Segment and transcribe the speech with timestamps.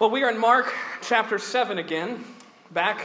[0.00, 0.72] Well, we are in Mark
[1.02, 2.24] chapter 7 again,
[2.70, 3.04] back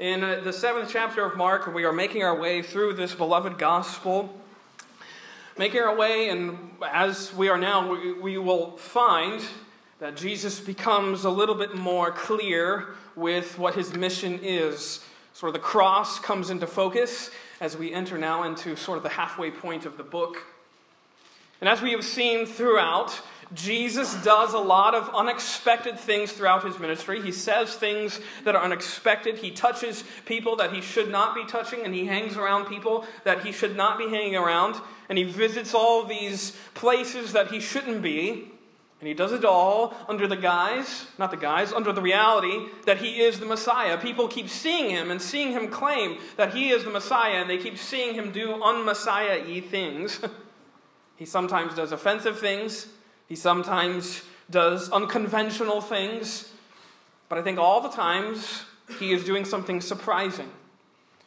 [0.00, 1.72] in uh, the seventh chapter of Mark.
[1.72, 4.36] We are making our way through this beloved gospel.
[5.56, 9.44] Making our way, and as we are now, we, we will find
[10.00, 15.04] that Jesus becomes a little bit more clear with what his mission is.
[15.34, 17.30] Sort of the cross comes into focus
[17.60, 20.38] as we enter now into sort of the halfway point of the book.
[21.60, 26.78] And as we have seen throughout, Jesus does a lot of unexpected things throughout his
[26.78, 27.20] ministry.
[27.20, 29.38] He says things that are unexpected.
[29.38, 33.44] He touches people that he should not be touching, and he hangs around people that
[33.44, 34.76] he should not be hanging around.
[35.08, 38.50] And he visits all these places that he shouldn't be.
[39.00, 42.98] And he does it all under the guise, not the guise, under the reality that
[42.98, 43.98] he is the Messiah.
[43.98, 47.58] People keep seeing him and seeing him claim that he is the Messiah, and they
[47.58, 50.20] keep seeing him do un-Messiah y things.
[51.16, 52.86] he sometimes does offensive things.
[53.28, 56.52] He sometimes does unconventional things,
[57.28, 58.64] but I think all the times
[58.98, 60.50] he is doing something surprising.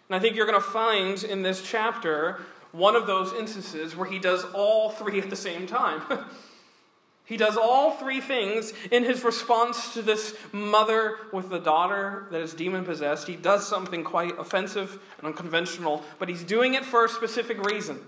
[0.09, 4.09] And I think you're going to find in this chapter one of those instances where
[4.09, 6.02] he does all three at the same time.
[7.26, 12.42] he does all three things in his response to this mother with the daughter that
[12.42, 13.28] is demon possessed.
[13.28, 18.00] He does something quite offensive and unconventional, but he's doing it for a specific reason.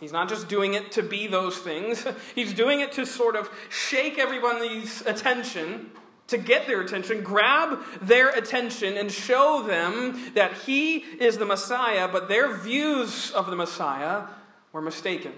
[0.00, 3.50] He's not just doing it to be those things, he's doing it to sort of
[3.68, 5.90] shake everybody's attention,
[6.28, 12.06] to get their attention, grab their attention, and show them that he is the Messiah,
[12.06, 14.24] but their views of the Messiah
[14.72, 15.32] were mistaken.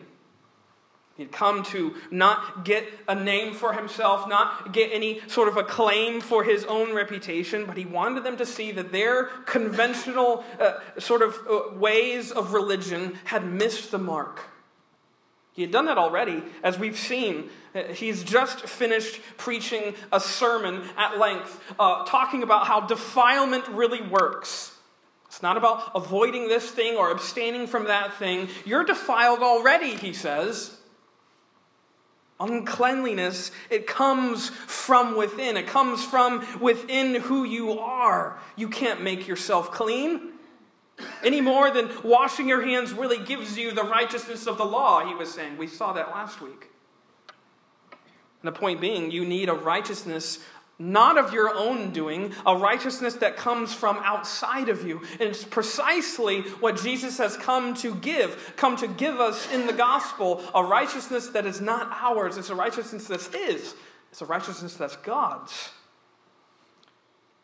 [1.16, 6.22] He'd come to not get a name for himself, not get any sort of acclaim
[6.22, 11.20] for his own reputation, but he wanted them to see that their conventional uh, sort
[11.20, 14.41] of uh, ways of religion had missed the mark.
[15.52, 17.50] He had done that already, as we've seen.
[17.74, 24.00] Uh, he's just finished preaching a sermon at length, uh, talking about how defilement really
[24.00, 24.74] works.
[25.27, 28.48] It's not about avoiding this thing or abstaining from that thing.
[28.64, 30.79] You're defiled already, he says.
[32.40, 35.58] Uncleanliness, it comes from within.
[35.58, 38.39] It comes from within who you are.
[38.56, 40.33] You can't make yourself clean.
[41.23, 45.14] Any more than washing your hands really gives you the righteousness of the law, he
[45.14, 45.58] was saying.
[45.58, 46.68] We saw that last week.
[48.42, 50.39] And the point being, you need a righteousness
[50.80, 55.01] not of your own doing, a righteousness that comes from outside of you.
[55.13, 59.73] And it's precisely what Jesus has come to give, come to give us in the
[59.73, 63.74] gospel a righteousness that is not ours, it's a righteousness that's His,
[64.11, 65.70] it's a righteousness that's God's.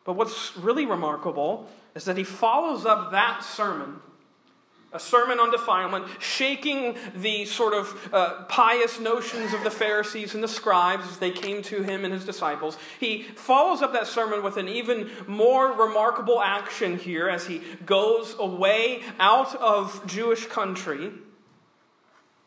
[0.03, 3.99] But what's really remarkable is that he follows up that sermon,
[4.93, 10.43] a sermon on defilement, shaking the sort of uh, pious notions of the Pharisees and
[10.43, 12.77] the scribes as they came to him and his disciples.
[12.99, 18.35] He follows up that sermon with an even more remarkable action here as he goes
[18.39, 21.11] away out of Jewish country.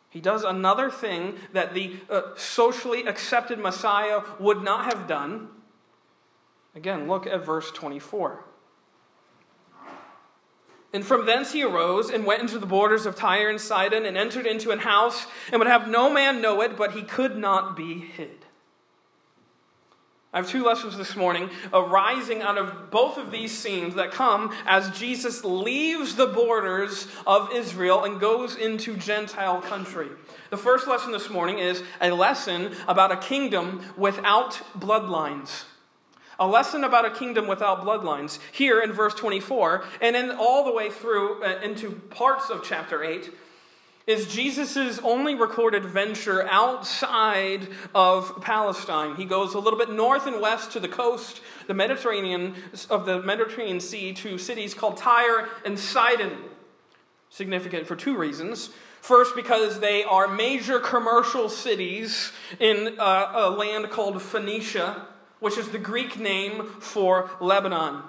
[0.08, 5.48] He does another thing that the uh, socially accepted Messiah would not have done.
[6.74, 8.44] Again, look at verse 24.
[10.92, 14.16] And from thence he arose and went into the borders of Tyre and Sidon and
[14.16, 17.76] entered into an house and would have no man know it, but he could not
[17.76, 18.44] be hid.
[20.32, 24.54] I have two lessons this morning arising out of both of these scenes that come
[24.64, 30.08] as Jesus leaves the borders of Israel and goes into Gentile country.
[30.50, 35.64] The first lesson this morning is a lesson about a kingdom without bloodlines
[36.40, 40.72] a lesson about a kingdom without bloodlines here in verse 24, and then all the
[40.72, 43.30] way through uh, into parts of chapter 8
[44.06, 49.14] is Jesus' only recorded venture outside of Palestine.
[49.16, 52.54] He goes a little bit north and west to the coast, the Mediterranean
[52.88, 56.32] of the Mediterranean Sea, to cities called Tyre and Sidon.
[57.28, 58.70] Significant for two reasons.
[59.02, 65.06] First, because they are major commercial cities in uh, a land called Phoenicia
[65.40, 68.02] which is the Greek name for Lebanon.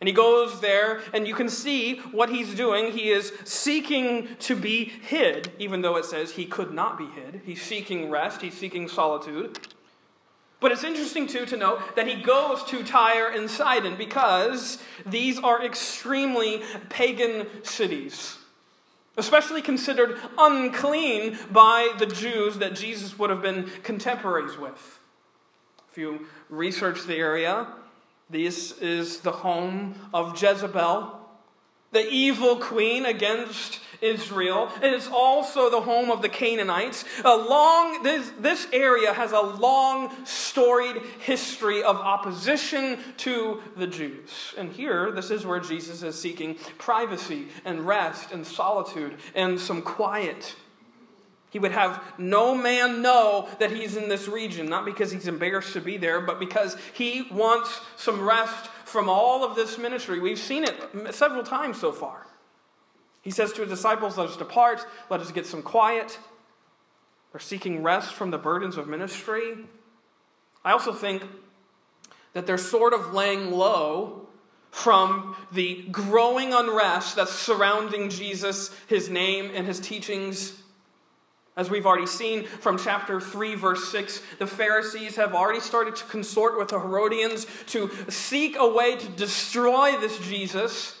[0.00, 2.92] And he goes there, and you can see what he's doing.
[2.92, 7.42] He is seeking to be hid, even though it says he could not be hid.
[7.44, 9.58] He's seeking rest, he's seeking solitude.
[10.60, 15.38] But it's interesting, too, to note that he goes to Tyre and Sidon because these
[15.38, 18.38] are extremely pagan cities,
[19.16, 25.00] especially considered unclean by the Jews that Jesus would have been contemporaries with.
[25.94, 27.68] If you research the area,
[28.28, 31.20] this is the home of Jezebel,
[31.92, 34.72] the evil queen against Israel.
[34.74, 37.04] and It is also the home of the Canaanites.
[37.24, 44.52] A long, this, this area has a long, storied history of opposition to the Jews.
[44.58, 49.80] And here, this is where Jesus is seeking privacy and rest and solitude and some
[49.80, 50.56] quiet.
[51.54, 55.74] He would have no man know that he's in this region, not because he's embarrassed
[55.74, 60.18] to be there, but because he wants some rest from all of this ministry.
[60.18, 62.26] We've seen it several times so far.
[63.22, 66.18] He says to his disciples, Let us depart, let us get some quiet.
[67.30, 69.56] They're seeking rest from the burdens of ministry.
[70.64, 71.22] I also think
[72.32, 74.26] that they're sort of laying low
[74.72, 80.54] from the growing unrest that's surrounding Jesus, his name, and his teachings.
[81.56, 86.04] As we've already seen from chapter 3, verse 6, the Pharisees have already started to
[86.06, 90.98] consort with the Herodians to seek a way to destroy this Jesus.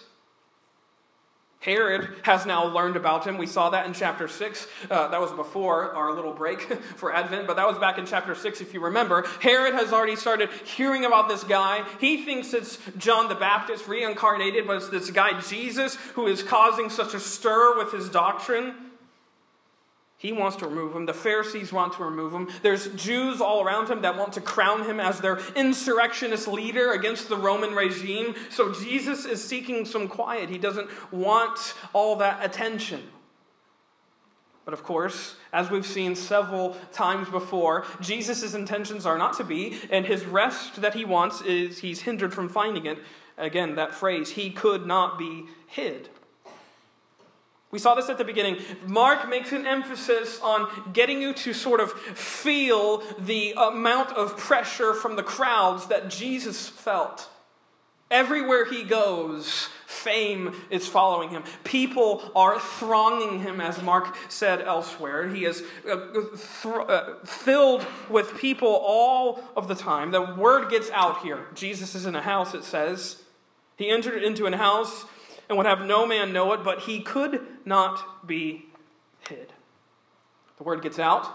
[1.58, 3.38] Herod has now learned about him.
[3.38, 4.68] We saw that in chapter 6.
[4.90, 6.60] Uh, that was before our little break
[6.96, 9.26] for Advent, but that was back in chapter 6, if you remember.
[9.40, 11.84] Herod has already started hearing about this guy.
[11.98, 16.90] He thinks it's John the Baptist reincarnated, but it's this guy Jesus who is causing
[16.90, 18.74] such a stir with his doctrine.
[20.24, 21.04] He wants to remove him.
[21.04, 22.48] The Pharisees want to remove him.
[22.62, 27.28] There's Jews all around him that want to crown him as their insurrectionist leader against
[27.28, 28.34] the Roman regime.
[28.48, 30.48] So Jesus is seeking some quiet.
[30.48, 33.02] He doesn't want all that attention.
[34.64, 39.78] But of course, as we've seen several times before, Jesus' intentions are not to be,
[39.90, 42.96] and his rest that he wants is he's hindered from finding it.
[43.36, 46.08] Again, that phrase, he could not be hid.
[47.74, 48.58] We saw this at the beginning.
[48.86, 54.94] Mark makes an emphasis on getting you to sort of feel the amount of pressure
[54.94, 57.28] from the crowds that Jesus felt.
[58.12, 61.42] Everywhere he goes, fame is following him.
[61.64, 65.28] People are thronging him, as Mark said elsewhere.
[65.28, 70.12] He is uh, th- uh, filled with people all of the time.
[70.12, 71.48] The word gets out here.
[71.56, 73.20] Jesus is in a house, it says.
[73.76, 75.06] He entered into a house
[75.48, 78.66] and would have no man know it, but he could not be
[79.28, 79.52] hid.
[80.58, 81.28] The word gets out.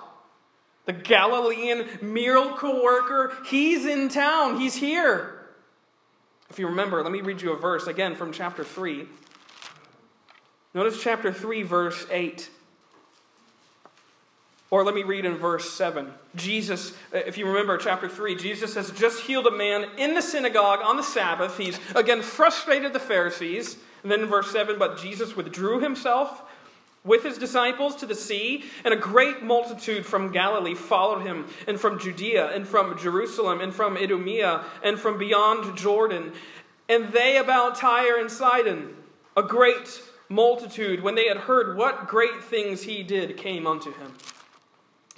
[0.85, 5.35] The Galilean miracle worker, he's in town, he's here.
[6.49, 9.07] If you remember, let me read you a verse again from chapter 3.
[10.73, 12.49] Notice chapter 3, verse 8.
[14.71, 16.11] Or let me read in verse 7.
[16.35, 20.21] Jesus, uh, if you remember chapter 3, Jesus has just healed a man in the
[20.21, 21.57] synagogue on the Sabbath.
[21.57, 23.77] He's again frustrated the Pharisees.
[24.03, 26.43] And then in verse 7, but Jesus withdrew himself
[27.03, 31.79] with his disciples to the sea, and a great multitude from Galilee followed him, and
[31.79, 36.33] from Judea, and from Jerusalem, and from Idumea, and from beyond Jordan.
[36.89, 38.95] And they about Tyre and Sidon,
[39.37, 44.13] a great multitude, when they had heard what great things he did, came unto him.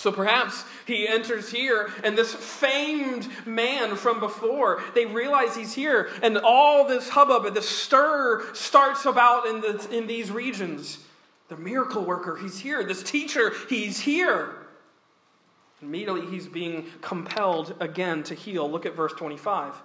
[0.01, 6.09] So perhaps he enters here, and this famed man from before, they realize he's here,
[6.23, 10.97] and all this hubbub and this stir starts about in, the, in these regions.
[11.49, 12.83] The miracle worker, he's here.
[12.83, 14.55] This teacher, he's here.
[15.83, 18.67] Immediately, he's being compelled again to heal.
[18.67, 19.75] Look at verse 25.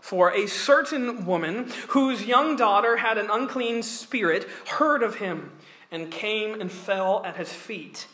[0.00, 5.52] For a certain woman whose young daughter had an unclean spirit heard of him
[5.92, 8.08] and came and fell at his feet.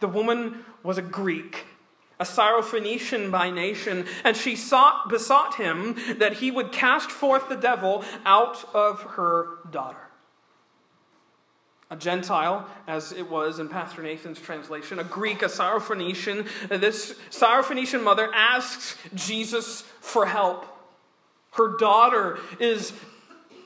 [0.00, 1.64] The woman was a Greek,
[2.20, 7.56] a Syrophoenician by nation, and she sought, besought him that he would cast forth the
[7.56, 9.98] devil out of her daughter.
[11.90, 16.46] A Gentile, as it was in Pastor Nathan's translation, a Greek, a Syrophoenician.
[16.68, 20.66] This Syrophoenician mother asks Jesus for help.
[21.52, 22.92] Her daughter is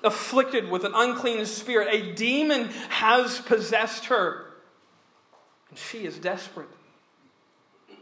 [0.05, 1.89] afflicted with an unclean spirit.
[1.91, 4.52] A demon has possessed her.
[5.73, 6.69] And she is desperate.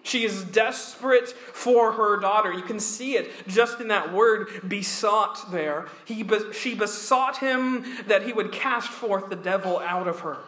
[0.02, 2.52] She is desperate for her daughter.
[2.52, 5.86] You can see it just in that word besought there.
[6.04, 10.38] He, she besought him that he would cast forth the devil out of her.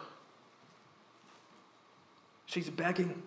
[2.45, 3.23] She's begging.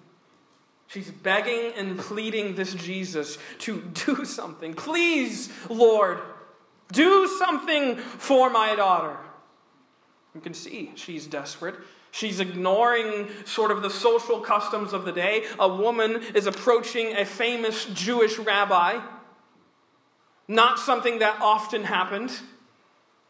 [0.89, 4.75] She's begging and pleading this Jesus to do something.
[4.75, 6.19] Please, Lord,
[6.93, 9.17] do something for my daughter.
[10.35, 11.77] You can see she's desperate.
[12.11, 15.45] She's ignoring sort of the social customs of the day.
[15.59, 19.01] A woman is approaching a famous Jewish rabbi,
[20.49, 22.33] not something that often happened.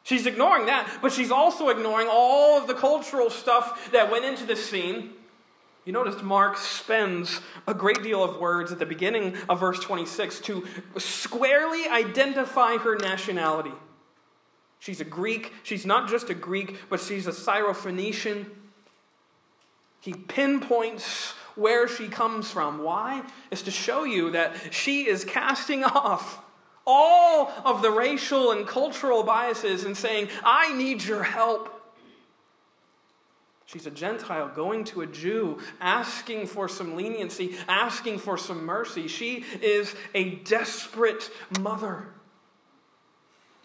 [0.05, 4.47] She's ignoring that, but she's also ignoring all of the cultural stuff that went into
[4.47, 5.15] this scene.
[5.85, 10.41] You notice Mark spends a great deal of words at the beginning of verse 26
[10.41, 10.67] to
[10.99, 13.73] squarely identify her nationality.
[14.79, 15.53] She's a Greek.
[15.63, 18.47] She's not just a Greek, but she's a Syrophoenician.
[20.07, 22.85] He pinpoints where she comes from.
[22.85, 23.25] Why?
[23.51, 26.39] Is to show you that she is casting off
[26.87, 31.73] all of the racial and cultural biases and saying, I need your help.
[33.65, 39.09] She's a Gentile going to a Jew, asking for some leniency, asking for some mercy.
[39.09, 42.07] She is a desperate mother.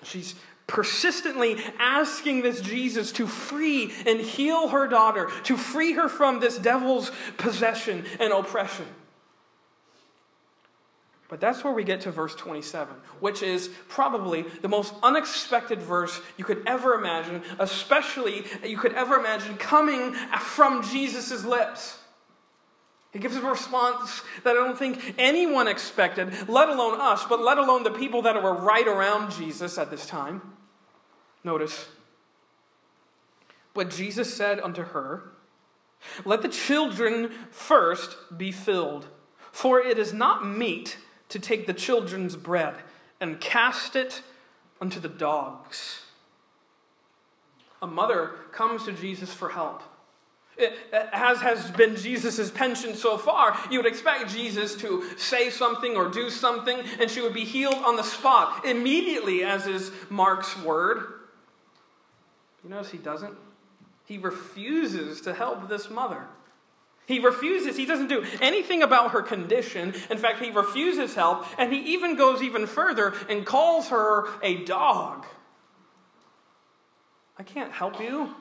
[0.02, 0.34] She's
[0.72, 6.58] persistently asking this Jesus to free and heal her daughter, to free her from this
[6.58, 8.86] devil's possession and oppression.
[11.28, 16.20] But that's where we get to verse 27, which is probably the most unexpected verse
[16.38, 21.98] you could ever imagine, especially you could ever imagine coming from Jesus' lips.
[23.12, 27.58] He gives a response that I don't think anyone expected, let alone us, but let
[27.58, 30.42] alone the people that were right around Jesus at this time.
[31.44, 31.88] Notice.
[33.74, 35.32] But Jesus said unto her,
[36.26, 39.08] Let the children first be filled,
[39.52, 40.98] for it is not meet
[41.30, 42.76] to take the children's bread
[43.20, 44.22] and cast it
[44.82, 46.02] unto the dogs.
[47.82, 49.84] A mother comes to Jesus for help.
[50.58, 55.96] It, as has been Jesus' penchant so far, you would expect Jesus to say something
[55.96, 60.62] or do something, and she would be healed on the spot, immediately, as is Mark's
[60.62, 61.21] word.
[62.64, 63.36] You notice he doesn't?
[64.06, 66.26] He refuses to help this mother.
[67.08, 69.94] He refuses, he doesn't do anything about her condition.
[70.10, 74.64] In fact, he refuses help, and he even goes even further and calls her a
[74.64, 75.26] dog.
[77.38, 78.36] I can't help you.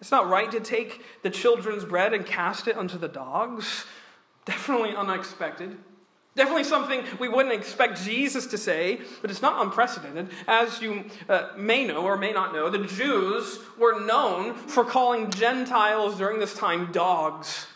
[0.00, 3.84] It's not right to take the children's bread and cast it unto the dogs.
[4.44, 5.78] Definitely unexpected.
[6.36, 10.28] Definitely something we wouldn't expect Jesus to say, but it's not unprecedented.
[10.46, 15.30] As you uh, may know or may not know, the Jews were known for calling
[15.30, 17.66] Gentiles during this time dogs.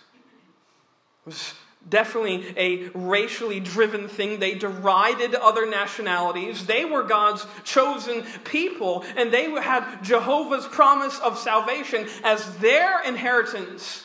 [1.25, 1.55] It was
[1.89, 4.39] definitely a racially driven thing.
[4.39, 6.67] They derided other nationalities.
[6.67, 14.05] They were God's chosen people, and they had Jehovah's promise of salvation as their inheritance.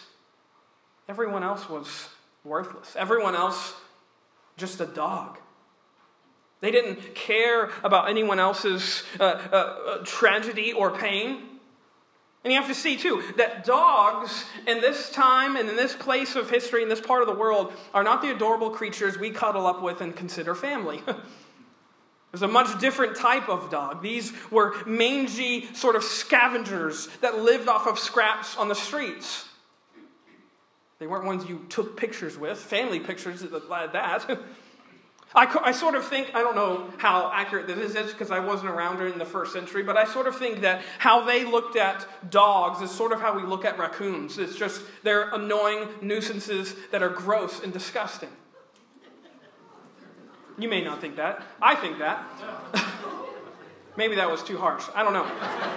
[1.10, 2.08] Everyone else was
[2.46, 2.96] worthless.
[2.96, 3.74] Everyone else
[4.58, 5.38] just a dog.
[6.62, 11.42] They didn't care about anyone else's uh, uh, uh, tragedy or pain.
[12.44, 16.36] And you have to see, too, that dogs in this time and in this place
[16.36, 19.66] of history, in this part of the world, are not the adorable creatures we cuddle
[19.66, 21.02] up with and consider family.
[22.32, 24.02] There's a much different type of dog.
[24.02, 29.48] These were mangy sort of scavengers that lived off of scraps on the streets.
[31.00, 34.40] They weren't ones you took pictures with, family pictures like that.
[35.36, 38.70] I, I sort of think, I don't know how accurate this is because I wasn't
[38.70, 42.08] around during the first century, but I sort of think that how they looked at
[42.32, 44.38] dogs is sort of how we look at raccoons.
[44.38, 48.30] It's just they're annoying nuisances that are gross and disgusting.
[50.58, 51.44] You may not think that.
[51.62, 52.26] I think that.
[53.98, 54.86] Maybe that was too harsh.
[54.96, 55.26] I don't know.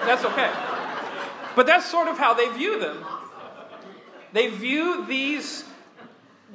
[0.07, 0.53] That's okay.
[1.57, 3.05] But that's sort of how they view them.
[4.33, 5.65] They view these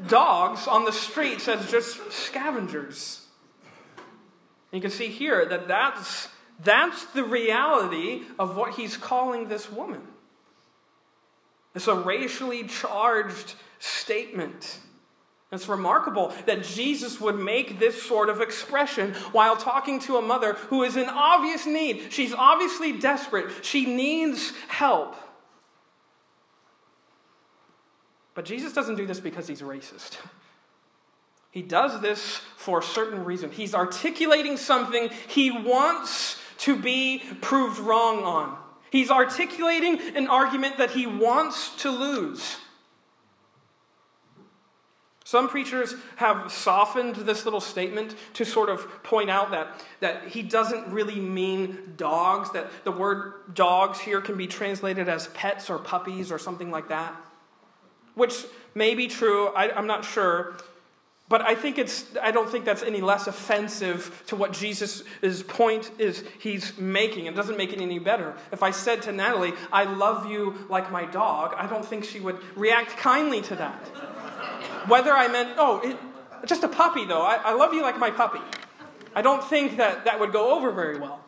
[0.08, 3.26] dogs on the streets as just scavengers.
[4.72, 6.28] And you can see here that that's,
[6.64, 10.02] that's the reality of what he's calling this woman.
[11.76, 14.80] It's a racially charged statement.
[15.52, 20.54] It's remarkable that Jesus would make this sort of expression while talking to a mother
[20.54, 22.12] who is in obvious need.
[22.12, 23.64] She's obviously desperate.
[23.64, 25.16] She needs help.
[28.34, 30.18] But Jesus doesn't do this because he's racist.
[31.52, 33.52] He does this for a certain reason.
[33.52, 38.58] He's articulating something he wants to be proved wrong on.
[38.90, 42.58] He's articulating an argument that he wants to lose.
[45.26, 50.42] Some preachers have softened this little statement to sort of point out that, that he
[50.42, 55.80] doesn't really mean dogs, that the word dogs here can be translated as pets or
[55.80, 57.16] puppies or something like that
[58.16, 60.56] which may be true, I, am not sure.
[61.30, 65.04] But I think it's I don't think that's any less offensive to what Jesus'
[65.48, 67.26] point is he's making.
[67.26, 68.36] It doesn't make it any better.
[68.52, 72.20] If I said to Natalie, I love you like my dog, I don't think she
[72.20, 73.88] would react kindly to that.
[74.88, 75.98] Whether I meant, oh, it,
[76.46, 78.42] just a puppy though, I, I love you like my puppy.
[79.16, 81.23] I don't think that that would go over very well.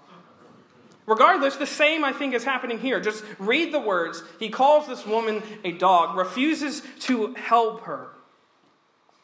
[1.07, 2.99] Regardless, the same I think is happening here.
[2.99, 4.23] Just read the words.
[4.39, 8.07] He calls this woman a dog, refuses to help her.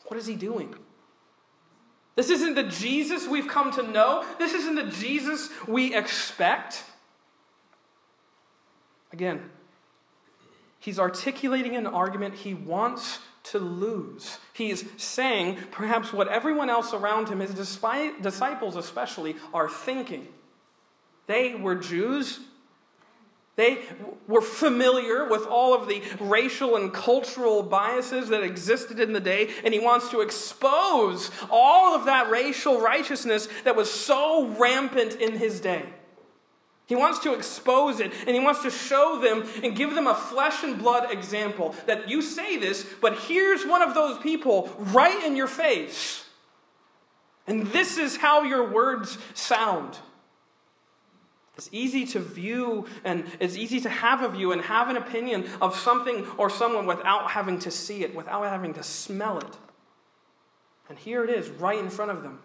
[0.05, 0.75] What is he doing?
[2.15, 4.25] This isn't the Jesus we've come to know.
[4.38, 6.83] This isn't the Jesus we expect.
[9.13, 9.50] Again,
[10.79, 14.38] he's articulating an argument he wants to lose.
[14.53, 20.27] He's saying perhaps what everyone else around him, his disciples especially, are thinking.
[21.27, 22.39] They were Jews.
[23.57, 23.79] They
[24.27, 29.49] were familiar with all of the racial and cultural biases that existed in the day,
[29.63, 35.37] and he wants to expose all of that racial righteousness that was so rampant in
[35.37, 35.85] his day.
[36.91, 40.13] He wants to expose it and he wants to show them and give them a
[40.13, 45.23] flesh and blood example that you say this, but here's one of those people right
[45.23, 46.25] in your face.
[47.47, 49.99] And this is how your words sound.
[51.58, 55.48] It's easy to view and it's easy to have a view and have an opinion
[55.62, 59.58] of something or someone without having to see it, without having to smell it.
[60.89, 62.39] And here it is, right in front of them.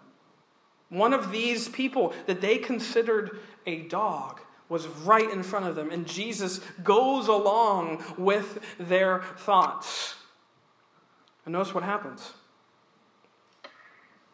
[0.89, 5.91] One of these people that they considered a dog was right in front of them,
[5.91, 10.15] and Jesus goes along with their thoughts.
[11.45, 12.33] And notice what happens.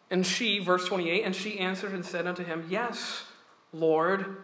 [0.10, 3.24] And she, verse 28, and she answered and said unto him, Yes,
[3.72, 4.44] Lord.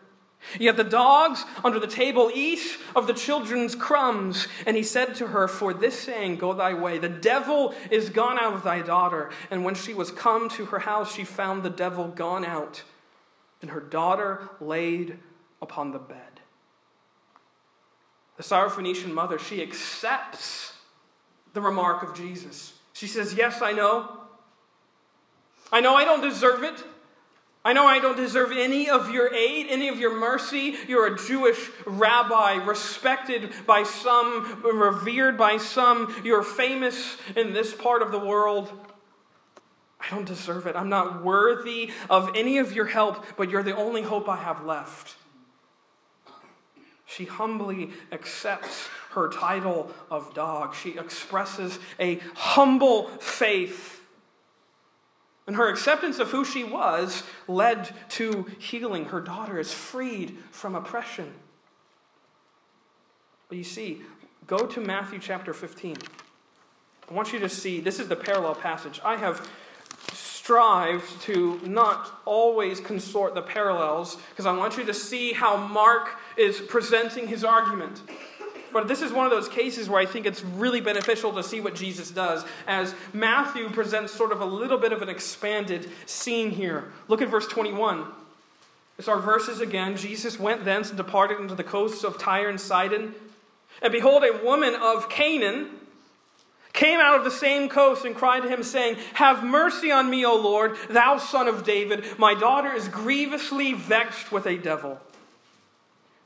[0.57, 4.47] Yet the dogs under the table eat of the children's crumbs.
[4.65, 6.97] And he said to her, For this saying, go thy way.
[6.97, 9.29] The devil is gone out of thy daughter.
[9.51, 12.83] And when she was come to her house, she found the devil gone out,
[13.61, 15.19] and her daughter laid
[15.61, 16.17] upon the bed.
[18.37, 20.73] The Syrophoenician mother, she accepts
[21.53, 22.73] the remark of Jesus.
[22.93, 24.21] She says, Yes, I know.
[25.71, 26.83] I know I don't deserve it.
[27.69, 30.75] I know I don't deserve any of your aid, any of your mercy.
[30.87, 36.11] You're a Jewish rabbi, respected by some, revered by some.
[36.23, 38.71] You're famous in this part of the world.
[39.99, 40.75] I don't deserve it.
[40.75, 44.65] I'm not worthy of any of your help, but you're the only hope I have
[44.65, 45.15] left.
[47.05, 50.73] She humbly accepts her title of dog.
[50.73, 53.98] She expresses a humble faith
[55.49, 59.05] and her acceptance of who she was led to healing.
[59.05, 61.33] Her daughter is freed from oppression.
[63.47, 64.03] But you see,
[64.45, 65.97] go to Matthew chapter 15.
[67.09, 69.01] I want you to see, this is the parallel passage.
[69.03, 69.49] I have
[70.13, 76.09] strived to not always consort the parallels because I want you to see how Mark
[76.37, 78.03] is presenting his argument.
[78.71, 81.61] But this is one of those cases where I think it's really beneficial to see
[81.61, 86.51] what Jesus does, as Matthew presents sort of a little bit of an expanded scene
[86.51, 86.91] here.
[87.07, 88.05] Look at verse 21.
[88.97, 89.95] It's our verses again.
[89.95, 93.15] Jesus went thence and departed into the coasts of Tyre and Sidon.
[93.81, 95.69] And behold, a woman of Canaan
[96.73, 100.25] came out of the same coast and cried to him, saying, Have mercy on me,
[100.25, 102.05] O Lord, thou son of David.
[102.17, 104.99] My daughter is grievously vexed with a devil.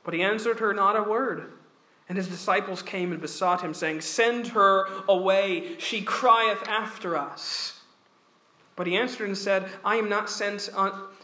[0.02, 1.50] But he answered her not a word.
[2.08, 7.80] And his disciples came and besought him, saying, Send her away, she crieth after us.
[8.76, 10.68] But he answered and said, I am not sent,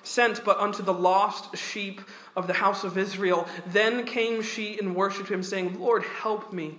[0.03, 2.01] sent but unto the lost sheep
[2.37, 3.47] of the house of Israel.
[3.67, 6.79] Then came she and worshipped him, saying, Lord, help me.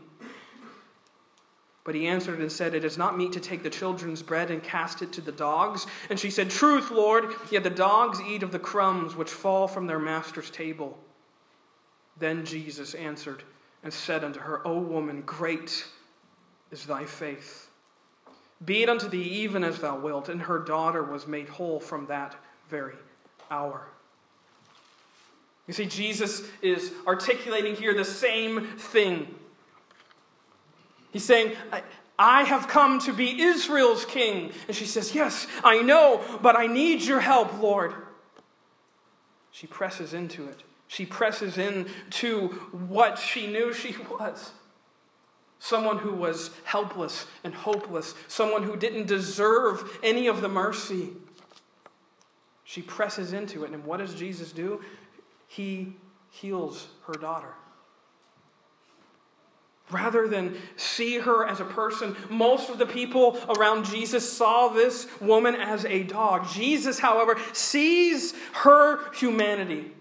[1.84, 4.64] But he answered and said, It is not meet to take the children's bread and
[4.64, 5.88] cast it to the dogs.
[6.10, 9.88] And she said, Truth, Lord, yet the dogs eat of the crumbs which fall from
[9.88, 10.98] their master's table.
[12.18, 13.44] Then Jesus answered,
[13.84, 15.86] and said unto her, O woman, great
[16.72, 17.70] is thy faith.
[18.64, 20.30] Be it unto thee even as thou wilt.
[20.30, 22.36] And her daughter was made whole from that
[22.70, 22.96] very
[23.50, 23.88] hour.
[25.68, 29.34] You see, Jesus is articulating here the same thing.
[31.12, 31.56] He's saying,
[32.18, 34.52] I have come to be Israel's king.
[34.68, 37.94] And she says, Yes, I know, but I need your help, Lord.
[39.52, 40.62] She presses into it.
[40.92, 42.50] She presses in to
[42.90, 44.52] what she knew she was
[45.58, 51.12] someone who was helpless and hopeless, someone who didn't deserve any of the mercy.
[52.66, 53.72] She presses into it.
[53.72, 54.82] And what does Jesus do?
[55.48, 55.96] He
[56.30, 57.54] heals her daughter.
[59.92, 65.08] Rather than see her as a person, most of the people around Jesus saw this
[65.22, 66.50] woman as a dog.
[66.50, 69.94] Jesus, however, sees her humanity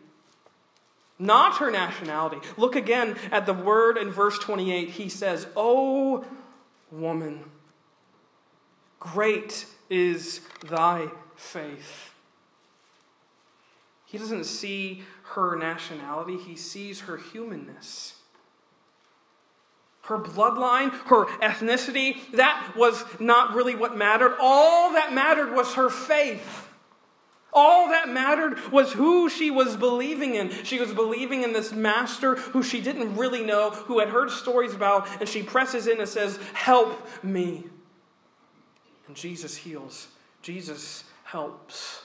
[1.20, 2.38] not her nationality.
[2.56, 4.88] Look again at the word in verse 28.
[4.90, 6.24] He says, O
[6.90, 7.44] woman,
[8.98, 12.12] great is thy faith.
[14.06, 15.04] He doesn't see
[15.34, 18.14] her nationality, he sees her humanness.
[20.10, 24.36] her bloodline, her ethnicity, that was not really what mattered.
[24.40, 26.68] All that mattered was her faith.
[27.52, 30.50] All that mattered was who she was believing in.
[30.64, 34.74] She was believing in this master who she didn't really know, who had heard stories
[34.74, 37.64] about, and she presses in and says, Help me.
[39.08, 40.08] And Jesus heals.
[40.42, 42.02] Jesus helps.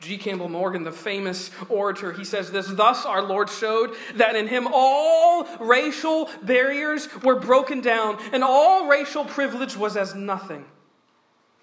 [0.00, 0.16] G.
[0.16, 4.66] Campbell Morgan, the famous orator, he says this Thus our Lord showed that in him
[4.72, 10.64] all racial barriers were broken down, and all racial privilege was as nothing.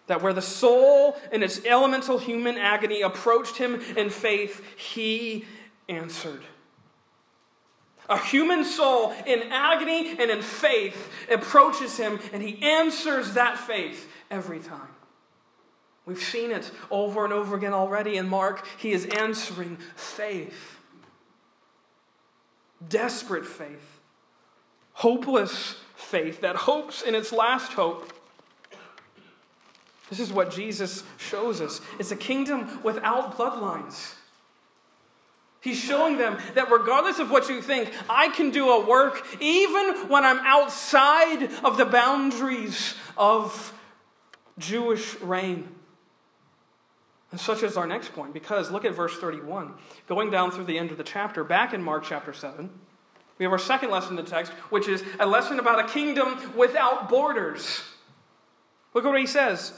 [0.08, 5.46] That where the soul in its elemental human agony approached him in faith, he
[5.90, 6.42] answered.
[8.10, 14.10] A human soul in agony and in faith approaches him, and he answers that faith
[14.32, 14.96] every time.
[16.06, 18.66] We've seen it over and over again already in Mark.
[18.78, 20.78] He is answering faith.
[22.88, 24.00] Desperate faith.
[24.94, 28.14] Hopeless faith that hopes in its last hope.
[30.10, 31.82] This is what Jesus shows us.
[32.00, 34.14] It's a kingdom without bloodlines.
[35.60, 40.08] He's showing them that regardless of what you think, I can do a work even
[40.08, 43.74] when I'm outside of the boundaries of
[44.58, 45.68] Jewish reign.
[47.32, 49.74] And such is our next point, because look at verse 31.
[50.08, 52.70] Going down through the end of the chapter, back in Mark chapter 7,
[53.38, 56.54] we have our second lesson in the text, which is a lesson about a kingdom
[56.56, 57.84] without borders.
[58.94, 59.74] Look at what he says.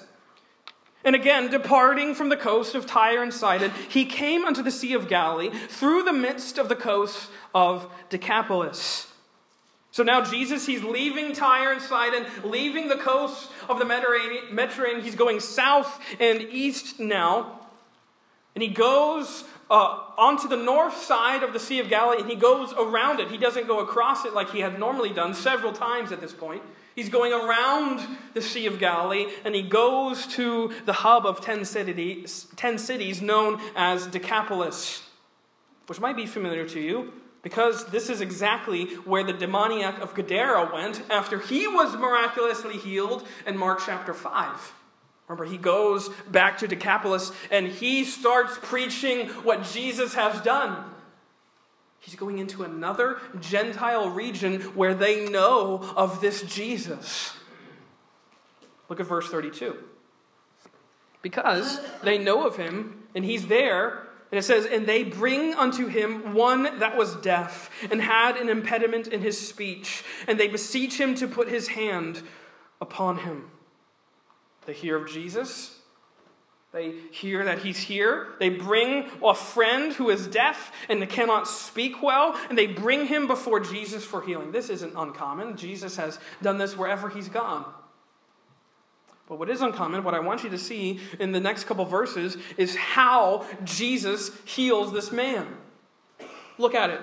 [1.03, 4.93] And again, departing from the coast of Tyre and Sidon, he came unto the Sea
[4.93, 9.07] of Galilee through the midst of the coast of Decapolis.
[9.91, 15.01] So now Jesus, he's leaving Tyre and Sidon, leaving the coast of the Mediterranean.
[15.01, 17.59] He's going south and east now.
[18.53, 22.35] And he goes uh, onto the north side of the Sea of Galilee and he
[22.35, 23.29] goes around it.
[23.29, 26.61] He doesn't go across it like he had normally done several times at this point.
[26.99, 31.63] He's going around the Sea of Galilee and he goes to the hub of 10
[31.63, 35.07] cities, 10 cities known as Decapolis,
[35.87, 40.73] which might be familiar to you because this is exactly where the demoniac of Gadara
[40.73, 44.73] went after he was miraculously healed in Mark chapter 5.
[45.29, 50.83] Remember, he goes back to Decapolis and he starts preaching what Jesus has done.
[51.99, 57.33] He's going into another Gentile region where they know of this Jesus.
[58.87, 59.75] Look at verse 32.
[61.21, 65.87] Because they know of him and he's there, and it says, And they bring unto
[65.87, 70.99] him one that was deaf and had an impediment in his speech, and they beseech
[70.99, 72.21] him to put his hand
[72.79, 73.49] upon him.
[74.65, 75.78] They hear of Jesus.
[76.71, 78.27] They hear that he's here.
[78.39, 83.25] They bring a friend who is deaf and cannot speak well, and they bring him
[83.25, 84.51] before Jesus for healing.
[84.51, 85.57] This isn't uncommon.
[85.57, 87.65] Jesus has done this wherever he's gone.
[89.27, 92.37] But what is uncommon, what I want you to see in the next couple verses,
[92.57, 95.47] is how Jesus heals this man.
[96.59, 97.01] Look at it.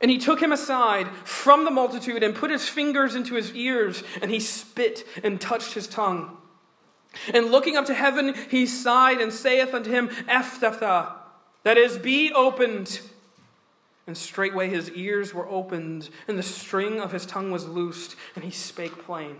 [0.00, 4.04] And he took him aside from the multitude and put his fingers into his ears,
[4.22, 6.36] and he spit and touched his tongue.
[7.32, 11.12] And looking up to heaven, he sighed and saith unto him, Ephphatha,
[11.64, 13.00] that is, be opened.
[14.06, 18.44] And straightway his ears were opened, and the string of his tongue was loosed, and
[18.44, 19.36] he spake plain.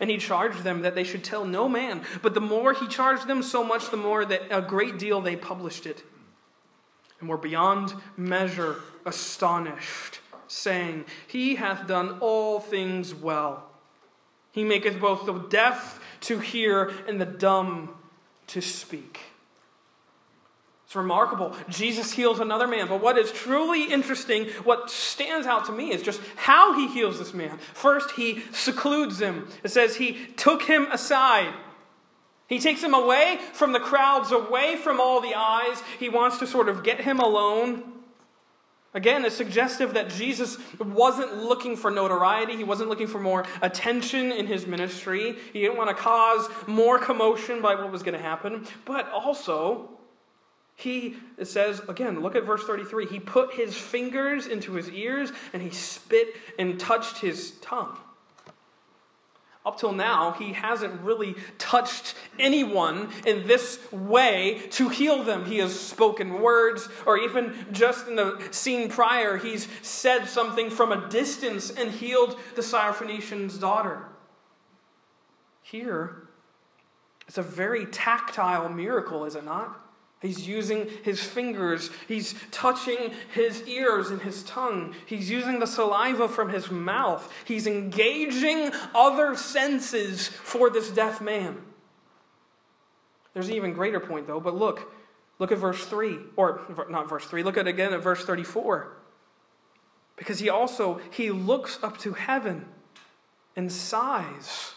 [0.00, 2.02] And he charged them that they should tell no man.
[2.22, 5.36] But the more he charged them, so much the more that a great deal they
[5.36, 6.02] published it.
[7.20, 13.64] And were beyond measure astonished, saying, He hath done all things well.
[14.52, 17.94] He maketh both the deaf to hear and the dumb
[18.48, 19.20] to speak.
[20.86, 21.54] It's remarkable.
[21.68, 22.88] Jesus heals another man.
[22.88, 27.18] But what is truly interesting, what stands out to me, is just how he heals
[27.18, 27.58] this man.
[27.74, 29.48] First, he secludes him.
[29.62, 31.52] It says he took him aside.
[32.46, 35.82] He takes him away from the crowds, away from all the eyes.
[35.98, 37.97] He wants to sort of get him alone.
[38.98, 42.56] Again, it's suggestive that Jesus wasn't looking for notoriety.
[42.56, 45.36] He wasn't looking for more attention in his ministry.
[45.52, 48.66] He didn't want to cause more commotion by what was going to happen.
[48.84, 49.88] But also,
[50.74, 53.06] he, says, again, look at verse 33.
[53.06, 57.96] He put his fingers into his ears and he spit and touched his tongue.
[59.68, 65.44] Up till now, he hasn't really touched anyone in this way to heal them.
[65.44, 70.90] He has spoken words, or even just in the scene prior, he's said something from
[70.90, 74.06] a distance and healed the Syrophoenician's daughter.
[75.60, 76.28] Here,
[77.26, 79.78] it's a very tactile miracle, is it not?
[80.20, 81.90] He's using his fingers.
[82.08, 84.94] He's touching his ears and his tongue.
[85.06, 87.32] He's using the saliva from his mouth.
[87.44, 91.62] He's engaging other senses for this deaf man.
[93.32, 94.92] There's an even greater point, though, but look.
[95.38, 98.96] Look at verse 3, or not verse 3, look at again at verse 34.
[100.16, 102.66] Because he also he looks up to heaven
[103.54, 104.74] and sighs.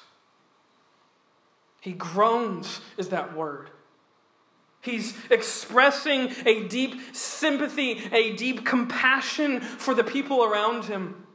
[1.80, 3.72] He groans is that word.
[4.82, 11.28] He's expressing a deep sympathy, a deep compassion for the people around him.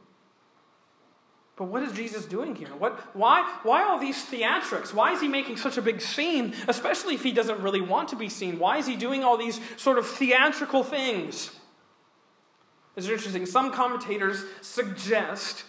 [1.55, 2.69] But what is Jesus doing here?
[2.77, 4.93] What, why, why all these theatrics?
[4.93, 8.15] Why is he making such a big scene, especially if he doesn't really want to
[8.15, 8.59] be seen?
[8.59, 11.49] Why is he doing all these sort of theatrical things?
[12.95, 13.45] It's interesting.
[13.45, 15.63] Some commentators suggest,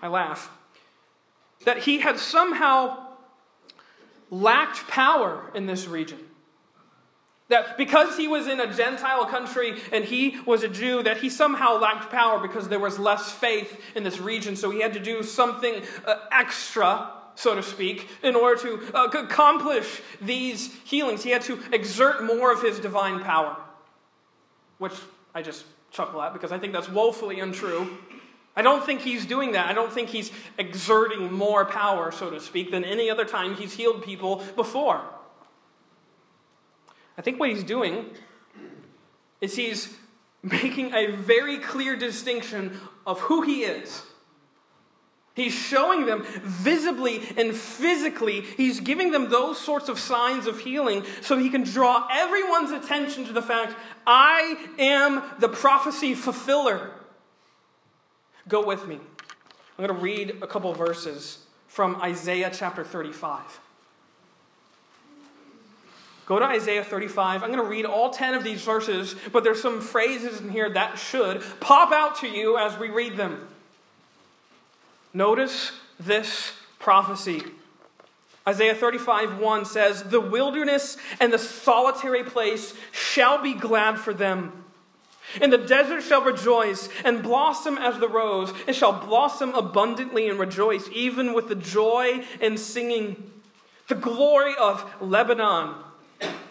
[0.00, 0.50] I laugh,
[1.64, 3.06] that he had somehow
[4.30, 6.18] lacked power in this region.
[7.52, 11.28] That because he was in a Gentile country and he was a Jew, that he
[11.28, 14.56] somehow lacked power because there was less faith in this region.
[14.56, 19.04] So he had to do something uh, extra, so to speak, in order to uh,
[19.04, 21.22] accomplish these healings.
[21.22, 23.54] He had to exert more of his divine power,
[24.78, 24.94] which
[25.34, 27.98] I just chuckle at because I think that's woefully untrue.
[28.56, 29.68] I don't think he's doing that.
[29.68, 33.74] I don't think he's exerting more power, so to speak, than any other time he's
[33.74, 35.02] healed people before.
[37.16, 38.06] I think what he's doing
[39.40, 39.94] is he's
[40.42, 44.02] making a very clear distinction of who he is.
[45.34, 51.04] He's showing them visibly and physically, he's giving them those sorts of signs of healing
[51.22, 53.74] so he can draw everyone's attention to the fact
[54.06, 56.90] I am the prophecy fulfiller.
[58.46, 58.96] Go with me.
[58.96, 63.60] I'm going to read a couple verses from Isaiah chapter 35.
[66.32, 67.42] Go to Isaiah 35.
[67.42, 70.70] I'm going to read all 10 of these verses, but there's some phrases in here
[70.70, 73.46] that should pop out to you as we read them.
[75.12, 77.42] Notice this prophecy.
[78.48, 84.64] Isaiah 35 1 says, The wilderness and the solitary place shall be glad for them.
[85.38, 88.54] And the desert shall rejoice and blossom as the rose.
[88.66, 93.30] It shall blossom abundantly and rejoice, even with the joy and singing.
[93.88, 95.74] The glory of Lebanon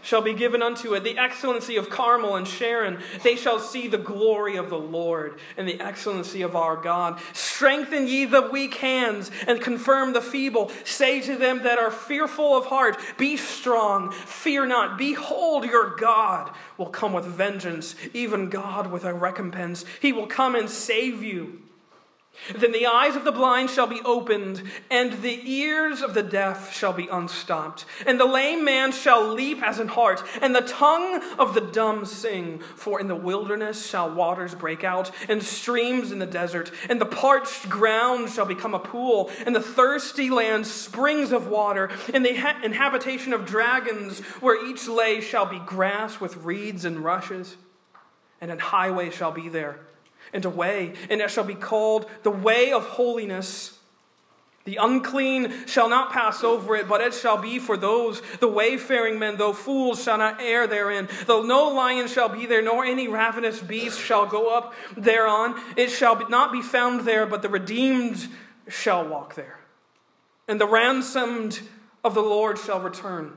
[0.01, 3.01] shall be given unto it, the excellency of Carmel and Sharon.
[3.23, 7.19] They shall see the glory of the Lord and the excellency of our God.
[7.33, 10.71] Strengthen ye the weak hands and confirm the feeble.
[10.83, 14.97] Say to them that are fearful of heart, Be strong, fear not.
[14.97, 19.85] Behold, your God will come with vengeance, even God with a recompense.
[20.01, 21.61] He will come and save you.
[22.55, 26.73] Then the eyes of the blind shall be opened, and the ears of the deaf
[26.75, 27.85] shall be unstopped.
[28.05, 32.03] And the lame man shall leap as an hart, and the tongue of the dumb
[32.05, 32.59] sing.
[32.75, 36.71] For in the wilderness shall waters break out, and streams in the desert.
[36.89, 41.91] And the parched ground shall become a pool, and the thirsty land springs of water.
[42.13, 46.99] And the ha- inhabitation of dragons, where each lay shall be grass with reeds and
[46.99, 47.55] rushes.
[48.41, 49.79] And an highway shall be there
[50.33, 53.77] and a way, and it shall be called the way of holiness.
[54.63, 59.17] The unclean shall not pass over it, but it shall be for those, the wayfaring
[59.17, 61.09] men, though fools shall not err therein.
[61.25, 65.89] Though no lion shall be there, nor any ravenous beast shall go up thereon, it
[65.89, 68.27] shall not be found there, but the redeemed
[68.67, 69.59] shall walk there.
[70.47, 71.59] And the ransomed
[72.03, 73.35] of the Lord shall return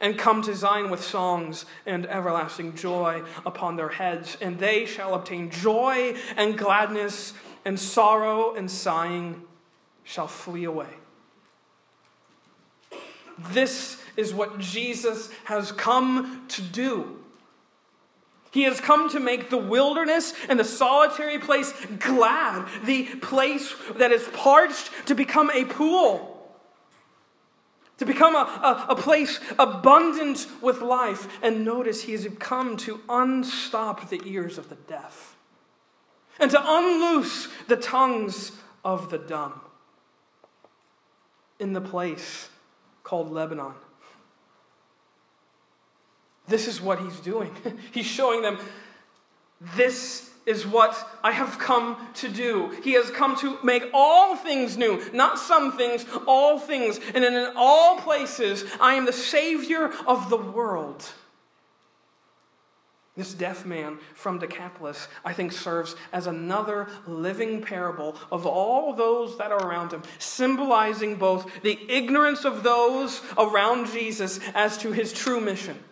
[0.00, 5.14] and come to Zion with songs and everlasting joy upon their heads, and they shall
[5.14, 7.32] obtain joy and gladness,
[7.64, 9.42] and sorrow and sighing
[10.04, 10.86] shall flee away.
[13.50, 17.18] This is what Jesus has come to do.
[18.52, 24.12] He has come to make the wilderness and the solitary place glad, the place that
[24.12, 26.35] is parched to become a pool
[27.98, 31.28] to become a, a, a, place abundant with life.
[31.42, 35.36] And notice he has come to unstop the ears of the deaf
[36.38, 38.52] and to unloose the tongues
[38.84, 39.60] of the dumb
[41.58, 42.48] in the place
[43.02, 43.72] called Lebanon.
[46.48, 47.54] This is what he's doing.
[47.92, 48.58] he's showing them
[49.74, 52.70] this is what I have come to do.
[52.82, 57.00] He has come to make all things new, not some things, all things.
[57.14, 61.04] And in all places, I am the Savior of the world.
[63.16, 69.38] This deaf man from Decapolis, I think, serves as another living parable of all those
[69.38, 75.12] that are around him, symbolizing both the ignorance of those around Jesus as to his
[75.12, 75.82] true mission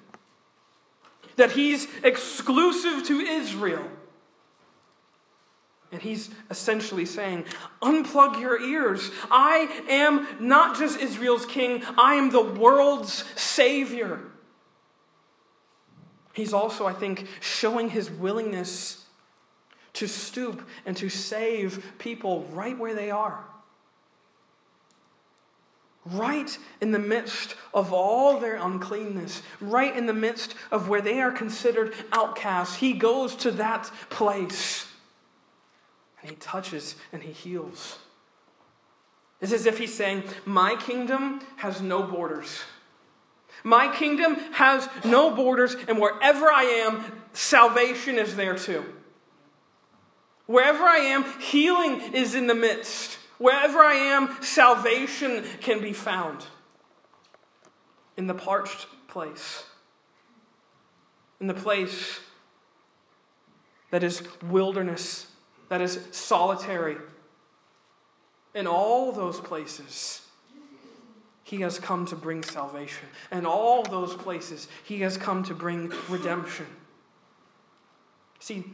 [1.37, 3.89] that he's exclusive to Israel.
[5.95, 7.45] And he's essentially saying,
[7.81, 9.13] Unplug your ears.
[9.31, 14.21] I am not just Israel's king, I am the world's savior.
[16.33, 19.05] He's also, I think, showing his willingness
[19.93, 23.45] to stoop and to save people right where they are.
[26.05, 31.21] Right in the midst of all their uncleanness, right in the midst of where they
[31.21, 34.89] are considered outcasts, he goes to that place
[36.25, 37.99] and he touches and he heals.
[39.43, 42.63] It's as if he's saying, My kingdom has no borders.
[43.63, 48.85] My kingdom has no borders, and wherever I am, salvation is there too.
[50.47, 53.19] Wherever I am, healing is in the midst.
[53.37, 56.47] Wherever I am, salvation can be found.
[58.17, 59.65] In the parched place,
[61.39, 62.21] in the place
[63.91, 65.27] that is wilderness,
[65.69, 66.97] that is solitary.
[68.55, 70.23] In all those places,
[71.43, 73.09] he has come to bring salvation.
[73.31, 76.67] In all those places, he has come to bring redemption.
[78.39, 78.65] See,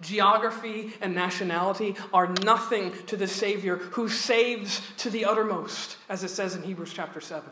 [0.00, 6.28] geography and nationality are nothing to the Savior who saves to the uttermost, as it
[6.28, 7.50] says in Hebrews chapter 7.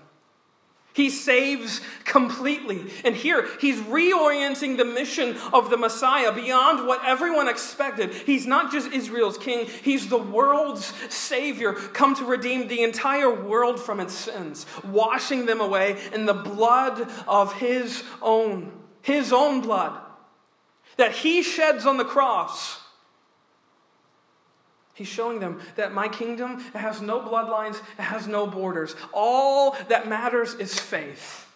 [0.94, 2.92] He saves completely.
[3.04, 8.12] And here, he's reorienting the mission of the Messiah beyond what everyone expected.
[8.12, 13.80] He's not just Israel's king, he's the world's savior, come to redeem the entire world
[13.80, 19.98] from its sins, washing them away in the blood of his own, his own blood
[20.98, 22.81] that he sheds on the cross.
[24.94, 28.94] He's showing them that my kingdom has no bloodlines, it has no borders.
[29.12, 31.46] All that matters is faith.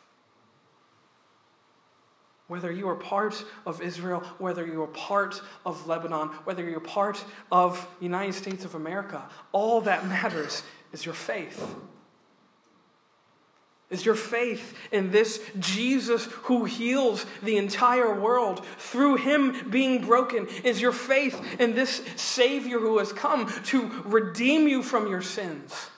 [2.49, 7.23] Whether you are part of Israel, whether you are part of Lebanon, whether you're part
[7.51, 11.75] of United States of America, all that matters is your faith.
[13.89, 20.49] Is your faith in this Jesus who heals the entire world through him being broken?
[20.65, 25.91] Is your faith in this Savior who has come to redeem you from your sins?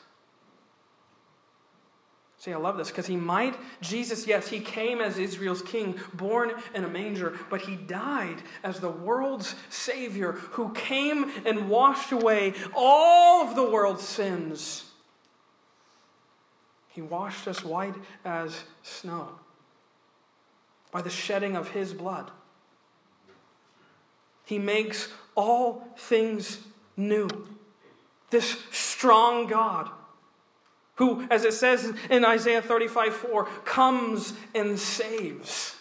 [2.36, 6.52] See, I love this because he might, Jesus, yes, he came as Israel's king, born
[6.74, 12.52] in a manger, but he died as the world's Savior who came and washed away
[12.76, 14.87] all of the world's sins
[16.98, 19.28] he washed us white as snow
[20.90, 22.28] by the shedding of His blood.
[24.44, 26.58] He makes all things
[26.96, 27.28] new.
[28.30, 29.88] This strong God,
[30.96, 35.76] who, as it says in Isaiah 35 4, comes and saves.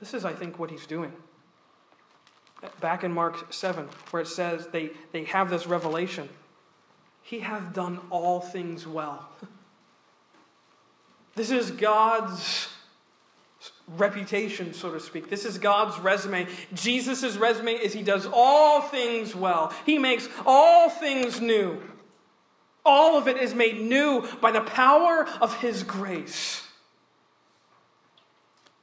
[0.00, 1.12] This is, I think, what he's doing.
[2.80, 6.30] Back in Mark 7, where it says they, they have this revelation.
[7.28, 9.28] He hath done all things well.
[11.34, 12.66] This is God's
[13.96, 15.30] reputation, so to speak.
[15.30, 16.48] This is God's resume.
[16.74, 21.80] Jesus' resume is He does all things well, He makes all things new.
[22.84, 26.66] All of it is made new by the power of His grace.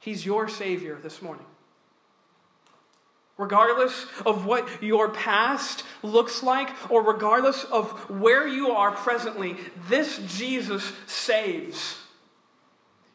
[0.00, 1.44] He's your Savior this morning.
[3.38, 9.56] Regardless of what your past looks like, or regardless of where you are presently,
[9.88, 11.98] this Jesus saves.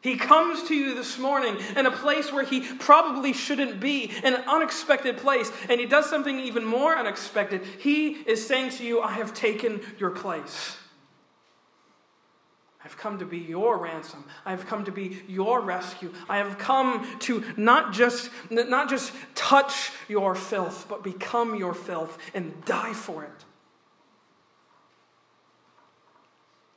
[0.00, 4.34] He comes to you this morning in a place where he probably shouldn't be, in
[4.34, 7.62] an unexpected place, and he does something even more unexpected.
[7.78, 10.76] He is saying to you, I have taken your place.
[12.84, 14.24] I've come to be your ransom.
[14.44, 16.12] I've come to be your rescue.
[16.28, 22.18] I have come to not just, not just touch your filth, but become your filth
[22.34, 23.44] and die for it.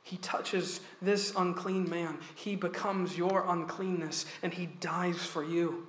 [0.02, 2.18] He touches this unclean man.
[2.36, 5.88] He becomes your uncleanness and he dies for you.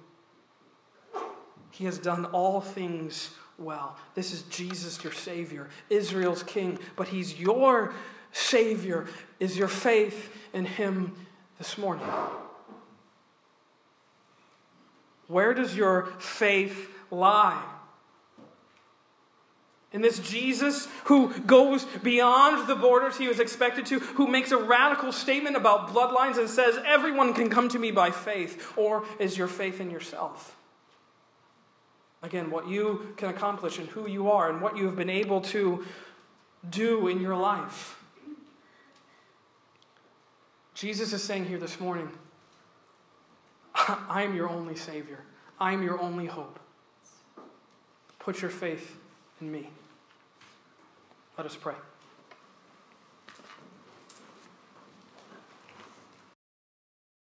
[1.69, 3.95] He has done all things well.
[4.15, 7.93] This is Jesus, your Savior, Israel's King, but he's your
[8.31, 9.07] Savior
[9.39, 11.15] is your faith in Him
[11.57, 12.07] this morning?
[15.27, 17.61] Where does your faith lie?
[19.93, 24.57] In this Jesus who goes beyond the borders he was expected to, who makes a
[24.57, 29.37] radical statement about bloodlines and says, Everyone can come to me by faith, or is
[29.37, 30.55] your faith in yourself?
[32.21, 35.41] Again, what you can accomplish and who you are and what you have been able
[35.41, 35.85] to
[36.69, 37.96] do in your life.
[40.77, 42.07] Jesus is saying here this morning,
[43.73, 45.17] I am your only Savior.
[45.59, 46.59] I am your only hope.
[48.19, 48.95] Put your faith
[49.41, 49.69] in me.
[51.35, 51.73] Let us pray.